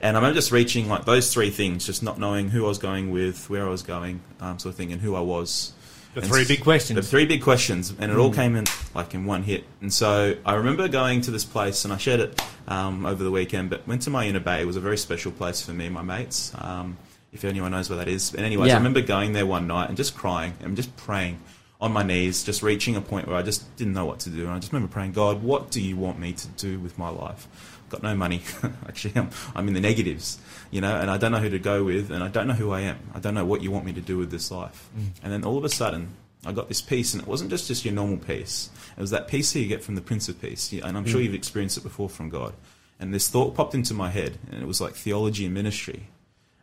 [0.00, 3.10] And I'm just reaching like those three things, just not knowing who I was going
[3.10, 5.74] with, where I was going, um, sort of thing, and who I was.
[6.14, 6.96] The And three big questions.
[6.96, 9.64] The three big questions, and it all came in like in one hit.
[9.82, 13.30] And so I remember going to this place, and I shared it um, over the
[13.30, 13.68] weekend.
[13.68, 14.62] But went to Myuna Bay.
[14.62, 16.52] It was a very special place for me and my mates.
[16.56, 16.96] Um,
[17.36, 18.30] if anyone knows where that is.
[18.30, 18.74] But anyways, Yeah.
[18.74, 21.38] I remember going there one night and just crying and just praying
[21.80, 24.42] on my knees, just reaching a point where I just didn't know what to do.
[24.42, 27.08] And I just remember praying, God, what do you want me to do with my
[27.08, 27.48] life?
[27.84, 28.42] I've Got no money.
[28.88, 30.38] Actually, I'm, I'm in the negatives,
[30.70, 32.72] you know, and I don't know who to go with, and I don't know who
[32.72, 32.98] I am.
[33.14, 34.88] I don't know what you want me to do with this life.
[34.98, 35.06] Mm.
[35.22, 36.08] And then all of a sudden,
[36.44, 38.70] I got this peace, and it wasn't just, just your normal peace.
[38.96, 40.72] It was that peace that you get from the Prince of Peace.
[40.72, 41.24] And I'm sure mm.
[41.24, 42.54] you've experienced it before from God.
[42.98, 46.08] And this thought popped into my head, and it was like theology and ministry.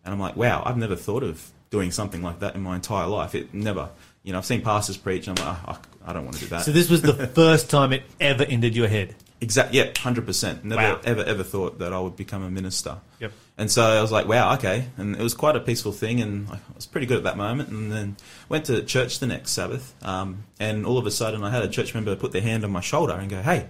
[0.06, 3.08] And I'm like, wow, I've never thought of doing something like that in my entire
[3.08, 3.34] life.
[3.36, 3.90] It never,
[4.24, 6.48] you know, I've seen pastors preach, and I'm like, oh, I don't want to do
[6.50, 6.64] that.
[6.66, 9.16] so this was the first time it ever entered your head.
[9.42, 9.78] Exactly.
[9.80, 10.64] Yeah, hundred percent.
[10.64, 11.02] Never Wow.
[11.04, 12.98] ever ever thought that I would become a minister.
[13.20, 13.32] Yep.
[13.58, 14.86] And so I was like, wow, okay.
[14.98, 17.70] And it was quite a peaceful thing, and I was pretty good at that moment.
[17.70, 18.16] And then
[18.50, 21.68] went to church the next Sabbath, um, and all of a sudden I had a
[21.68, 23.68] church member put their hand on my shoulder and go, "Hey,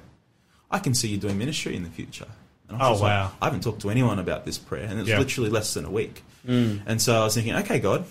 [0.69, 2.27] I can see you doing ministry in the future."
[2.69, 3.31] And I Oh, was like, wow.
[3.41, 5.19] I haven't talked to anyone about this prayer, and it was Yeah.
[5.19, 6.23] literally less than a week.
[6.45, 8.05] And so I was thinking, okay, God,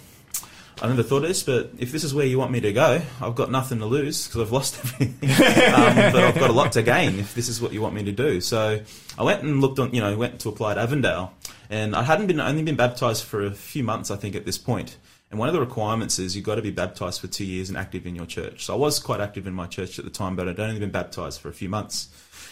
[0.81, 3.01] I never thought of this, but if this is where you want me to go,
[3.21, 5.15] I've got nothing to lose because I've lost everything.
[5.31, 8.03] um, but I've got a lot to gain if this is what you want me
[8.05, 8.41] to do.
[8.41, 8.81] So
[9.19, 11.35] I went and looked on, you know, went to apply at Avondale,
[11.71, 14.59] and I hadn't been only been baptized for a few months, I think, at this
[14.59, 14.97] point.
[15.31, 17.79] And one of the requirements is you've got to be baptized for two years and
[17.79, 18.65] active in your church.
[18.67, 20.91] So I was quite active in my church at the time, but I'd only been
[20.91, 22.09] baptized for a few months.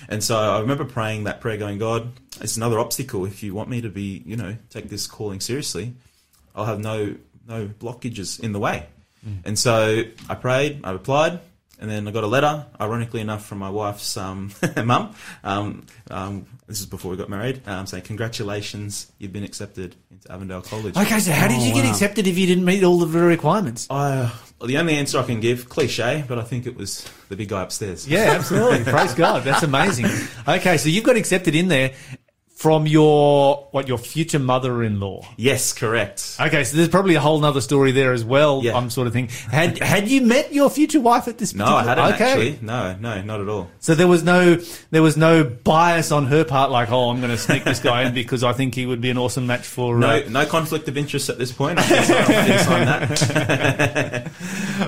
[0.09, 3.25] And so I remember praying that prayer, going, God, it's another obstacle.
[3.25, 5.95] If you want me to be, you know, take this calling seriously,
[6.55, 7.15] I'll have no
[7.47, 8.87] no blockages in the way.
[9.27, 9.39] Mm.
[9.45, 11.41] And so I prayed, I replied,
[11.81, 14.53] and then I got a letter, ironically enough, from my wife's um,
[14.85, 15.15] mum.
[15.43, 20.31] Um, um, this is before we got married, um, saying, Congratulations, you've been accepted into
[20.31, 20.97] Avondale College.
[20.97, 21.91] Okay, so how did you get wow.
[21.91, 23.87] accepted if you didn't meet all of the requirements?
[23.89, 27.37] I, well, the only answer I can give, cliche, but I think it was the
[27.37, 28.07] big guy upstairs.
[28.07, 28.85] Yeah, absolutely.
[28.93, 29.43] Praise God.
[29.43, 30.07] That's amazing.
[30.47, 31.93] Okay, so you've got accepted in there
[32.61, 35.27] from your what your future mother-in-law.
[35.39, 36.37] Yes, correct.
[36.39, 38.61] Okay, so there's probably a whole nother story there as well.
[38.63, 38.77] Yeah.
[38.77, 39.35] I'm sort of thinking.
[39.51, 41.55] Had had you met your future wife at this?
[41.55, 41.61] Point?
[41.61, 42.25] No, I hadn't okay.
[42.25, 42.59] actually.
[42.61, 43.71] No, no, not at all.
[43.79, 44.57] So there was no
[44.91, 48.03] there was no bias on her part, like, oh, I'm going to sneak this guy
[48.03, 49.97] in because I think he would be an awesome match for.
[49.97, 51.79] No, Uh, no conflict of interest at this point.
[51.79, 54.31] I sign, I that.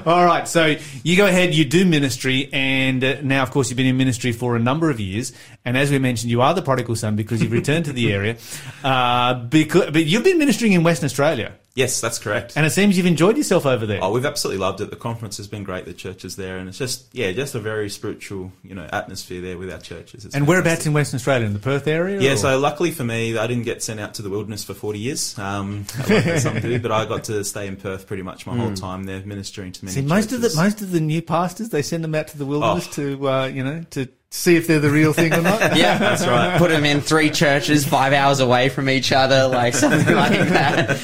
[0.06, 3.78] all right, so you go ahead, you do ministry, and uh, now, of course, you've
[3.78, 5.32] been in ministry for a number of years.
[5.64, 8.36] And as we mentioned, you are the prodigal son because you've returned to the area.
[8.84, 12.52] Uh, because, but you've been ministering in Western Australia, Yes, that's correct.
[12.54, 14.00] and it seems you've enjoyed yourself over there.
[14.02, 14.90] Oh, we've absolutely loved it.
[14.90, 15.86] The conference has been great.
[15.86, 19.40] The church is there, and it's just yeah, just a very spiritual, you know, atmosphere
[19.40, 20.26] there with our churches.
[20.26, 21.46] It's and whereabouts in Western Australia?
[21.46, 22.20] In the Perth area?
[22.20, 24.74] Yeah, or- so luckily for me, I didn't get sent out to the wilderness for
[24.74, 28.46] 40 years, um, like some do, but I got to stay in Perth pretty much
[28.46, 30.00] my whole time there, ministering to many Hmm.
[30.08, 32.44] See, most of the most of the new pastors they send them out to the
[32.44, 32.92] wilderness Oh.
[32.96, 35.76] to uh, you know to see if they're the real thing or not.
[35.76, 36.58] Yeah, That's right.
[36.58, 41.00] Put them in three churches, five hours away from each other, like something like that.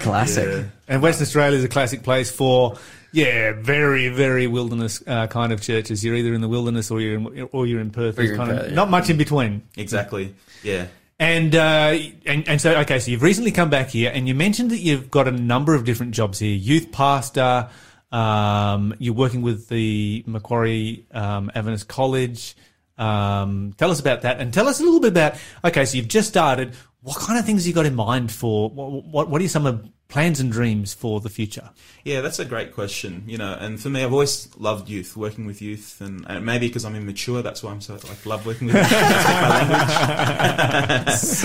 [0.00, 0.48] Classic.
[0.48, 0.64] Yeah.
[0.88, 2.76] And Western Australia is a classic place for
[3.12, 6.04] yeah, very very wilderness uh, kind of churches.
[6.04, 8.16] You're either in the wilderness or you're in, or you're in Perth.
[8.16, 8.74] There's you're in kind of yeah.
[8.74, 9.62] not much in between.
[9.76, 10.34] Exactly.
[10.62, 10.86] Yeah.
[11.18, 14.72] And, uh, and and so okay, so you've recently come back here, and you mentioned
[14.72, 17.68] that you've got a number of different jobs here: youth pastor.
[18.12, 21.50] Um, you're working with the Macquarie um,
[21.88, 22.54] College.
[22.98, 25.36] Um, tell us about that, and tell us a little bit about.
[25.64, 26.74] Okay, so you've just started.
[27.00, 28.70] What kind of things you got in mind for?
[28.70, 31.70] What what, what are some of plans and dreams for the future?
[32.04, 33.24] Yeah, that's a great question.
[33.26, 36.68] You know, and for me, I've always loved youth, working with youth, and, and maybe
[36.68, 38.90] because I'm immature, that's why I'm so like love working with youth.
[38.90, 39.48] That's my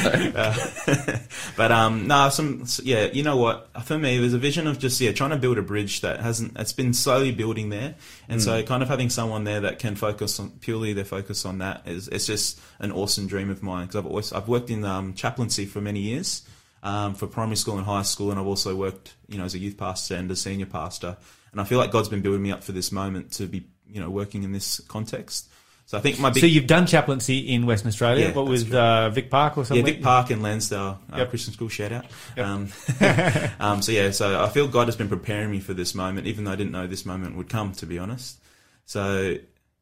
[0.04, 0.36] language.
[0.36, 0.54] Uh,
[1.58, 3.70] but um, no, some yeah, you know what?
[3.86, 6.60] For me, there's a vision of just yeah, trying to build a bridge that hasn't.
[6.60, 7.96] It's been slowly building there,
[8.28, 11.60] and so kind of having someone there that can focus on purely their focus on
[11.60, 14.84] that is it's just an awesome dream of mine because I've always I've worked in
[14.84, 16.42] um, chaplaincy for many years
[16.88, 19.60] um, for primary school and high school, and I've also worked, you know, as a
[19.60, 21.18] youth pastor and a senior pastor.
[21.52, 24.00] And I feel like God's been building me up for this moment to be, you
[24.00, 25.50] know, working in this context.
[25.86, 28.74] So I think my big So you've done chaplaincy in Western Australia, Yeah, what with
[28.74, 29.86] uh, Vic Park or something?
[29.86, 29.94] yeah.
[29.94, 31.30] Vic Park and Landsdale uh, Yep.
[31.30, 32.06] Christian School shout out.
[32.38, 32.46] Yep.
[32.46, 32.70] Um,
[33.60, 36.44] um, so yeah, so I feel God has been preparing me for this moment, even
[36.44, 37.72] though I didn't know this moment would come.
[37.74, 38.40] To be honest,
[38.86, 39.38] so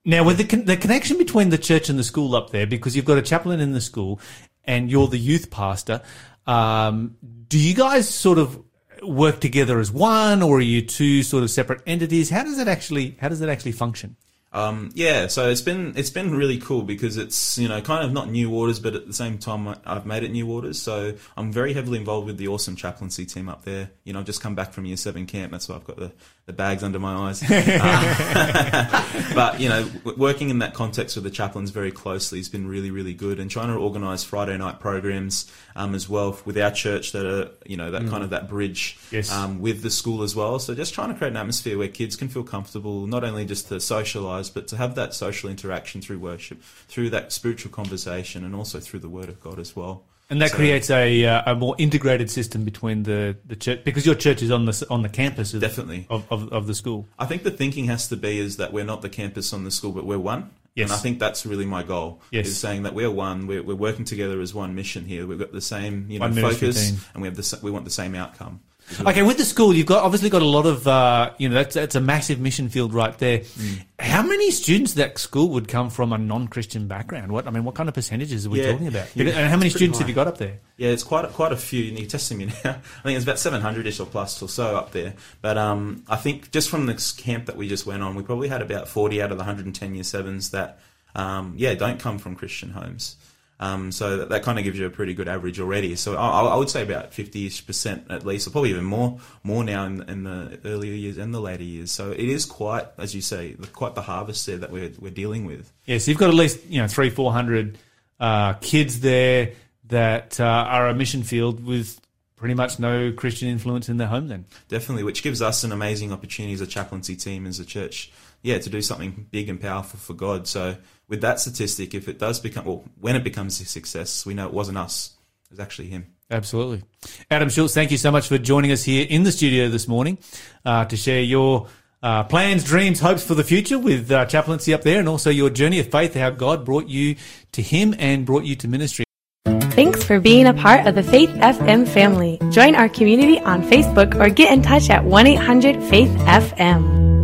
[0.06, 2.96] Now, with the con- the connection between the church and the school up there, because
[2.96, 4.20] you've got a chaplain in the school
[4.64, 6.02] and you're the youth pastor,
[6.48, 7.16] um,
[7.48, 8.62] do you guys sort of
[9.02, 12.30] work together as one, or are you two sort of separate entities?
[12.30, 14.16] How does that actually How does that actually function?
[14.56, 18.14] Um, yeah, so it's been it's been really cool because it's you know kind of
[18.14, 20.82] not new waters, but at the same time I've made it new waters.
[20.82, 23.92] So I'm very heavily involved with the awesome chaplaincy team up there.
[24.06, 25.52] You know, I've just come back from year seven camp.
[25.52, 26.12] That's why I've got the,
[26.46, 27.42] the bags under my eyes.
[27.44, 27.50] Um,
[29.36, 32.92] but you know, working in that context with the chaplains very closely has been really
[32.92, 37.12] really good, and trying to organise Friday night programs um, as well with our church
[37.12, 39.32] that are you know that kind of that bridge Yes.
[39.32, 40.60] um, with the school as well.
[40.60, 43.68] So just trying to create an atmosphere where kids can feel comfortable, not only just
[43.70, 48.56] to socialise, but to have that social interaction through worship, through that spiritual conversation, and
[48.56, 50.04] also through the Word of God as well.
[50.30, 54.06] And that So- creates a uh, a more integrated system between the, the church because
[54.08, 56.08] your church is on the on the campus of, Definitely.
[56.10, 57.08] of, of, of the school.
[57.20, 59.72] I think the thinking has to be is that we're not the campus on the
[59.72, 60.50] school, but we're one.
[60.74, 60.90] Yes.
[60.90, 62.22] And I think that's really my goal.
[62.32, 62.48] Yes.
[62.48, 63.48] Is saying that we're one.
[63.48, 65.26] We're, we're working together as one mission here.
[65.26, 67.00] We've got the same, you know, focus, team.
[67.14, 68.60] and we have the we want the same outcome.
[69.02, 71.74] Okay, with the school, you've got obviously got a lot of uh, you know that's
[71.74, 73.40] that's a massive mission field right there.
[73.40, 73.84] Mm.
[74.00, 77.32] How many students at that school would come from a non-Christian background?
[77.32, 78.72] What I mean, what kind of percentages are we Yeah.
[78.74, 79.08] talking about?
[79.16, 79.26] Yeah.
[79.32, 80.60] And how many students have you got up there?
[80.78, 81.88] Yeah, it's quite a, quite a few.
[81.90, 82.72] And you're testing me now.
[82.72, 85.16] I think it's about 700ish or plus or so up there.
[85.42, 88.50] But um, I think just from this camp that we just went on, we probably
[88.50, 90.80] had about 40 out of the 110 year sevens that,
[91.16, 93.16] um, yeah, don't come from Christian homes.
[93.60, 95.96] Um, so that, that kind of gives you a pretty good average already.
[95.96, 99.64] So I, I would say about 50ish percent at least, or probably even more, more
[99.64, 101.92] now in, in the earlier years and the later years.
[101.92, 105.46] So it is quite, as you say, quite the harvest there that we're, we're dealing
[105.46, 105.72] with.
[105.86, 107.78] Yeah, so you've got at least you know three, four hundred
[108.20, 109.52] uh, kids there
[109.88, 112.02] that uh, are a mission field with
[112.36, 114.28] pretty much no Christian influence in their home.
[114.28, 118.12] Then Definitely, which gives us an amazing opportunity as a chaplaincy team, as a church,
[118.46, 120.48] yeah, to do something big and powerful for God.
[120.48, 120.78] So,
[121.08, 124.46] with that statistic, if it does become, well, when it becomes a success, we know
[124.46, 125.16] it wasn't us;
[125.46, 126.14] it was actually Him.
[126.30, 126.84] Absolutely.
[127.30, 130.20] Adam Schultz, thank you so much for joining us here in the studio this morning
[130.64, 131.68] uh, to share your
[132.04, 135.50] uh, plans, dreams, hopes for the future with uh, chaplaincy up there and also your
[135.50, 137.16] journey of faith, how God brought you
[137.54, 139.06] to Him and brought you to ministry.
[139.46, 142.40] Thanks for being a part of the Faith FM family.
[142.52, 147.15] Join our community on Facebook or get in touch at 1 800 Faith FM.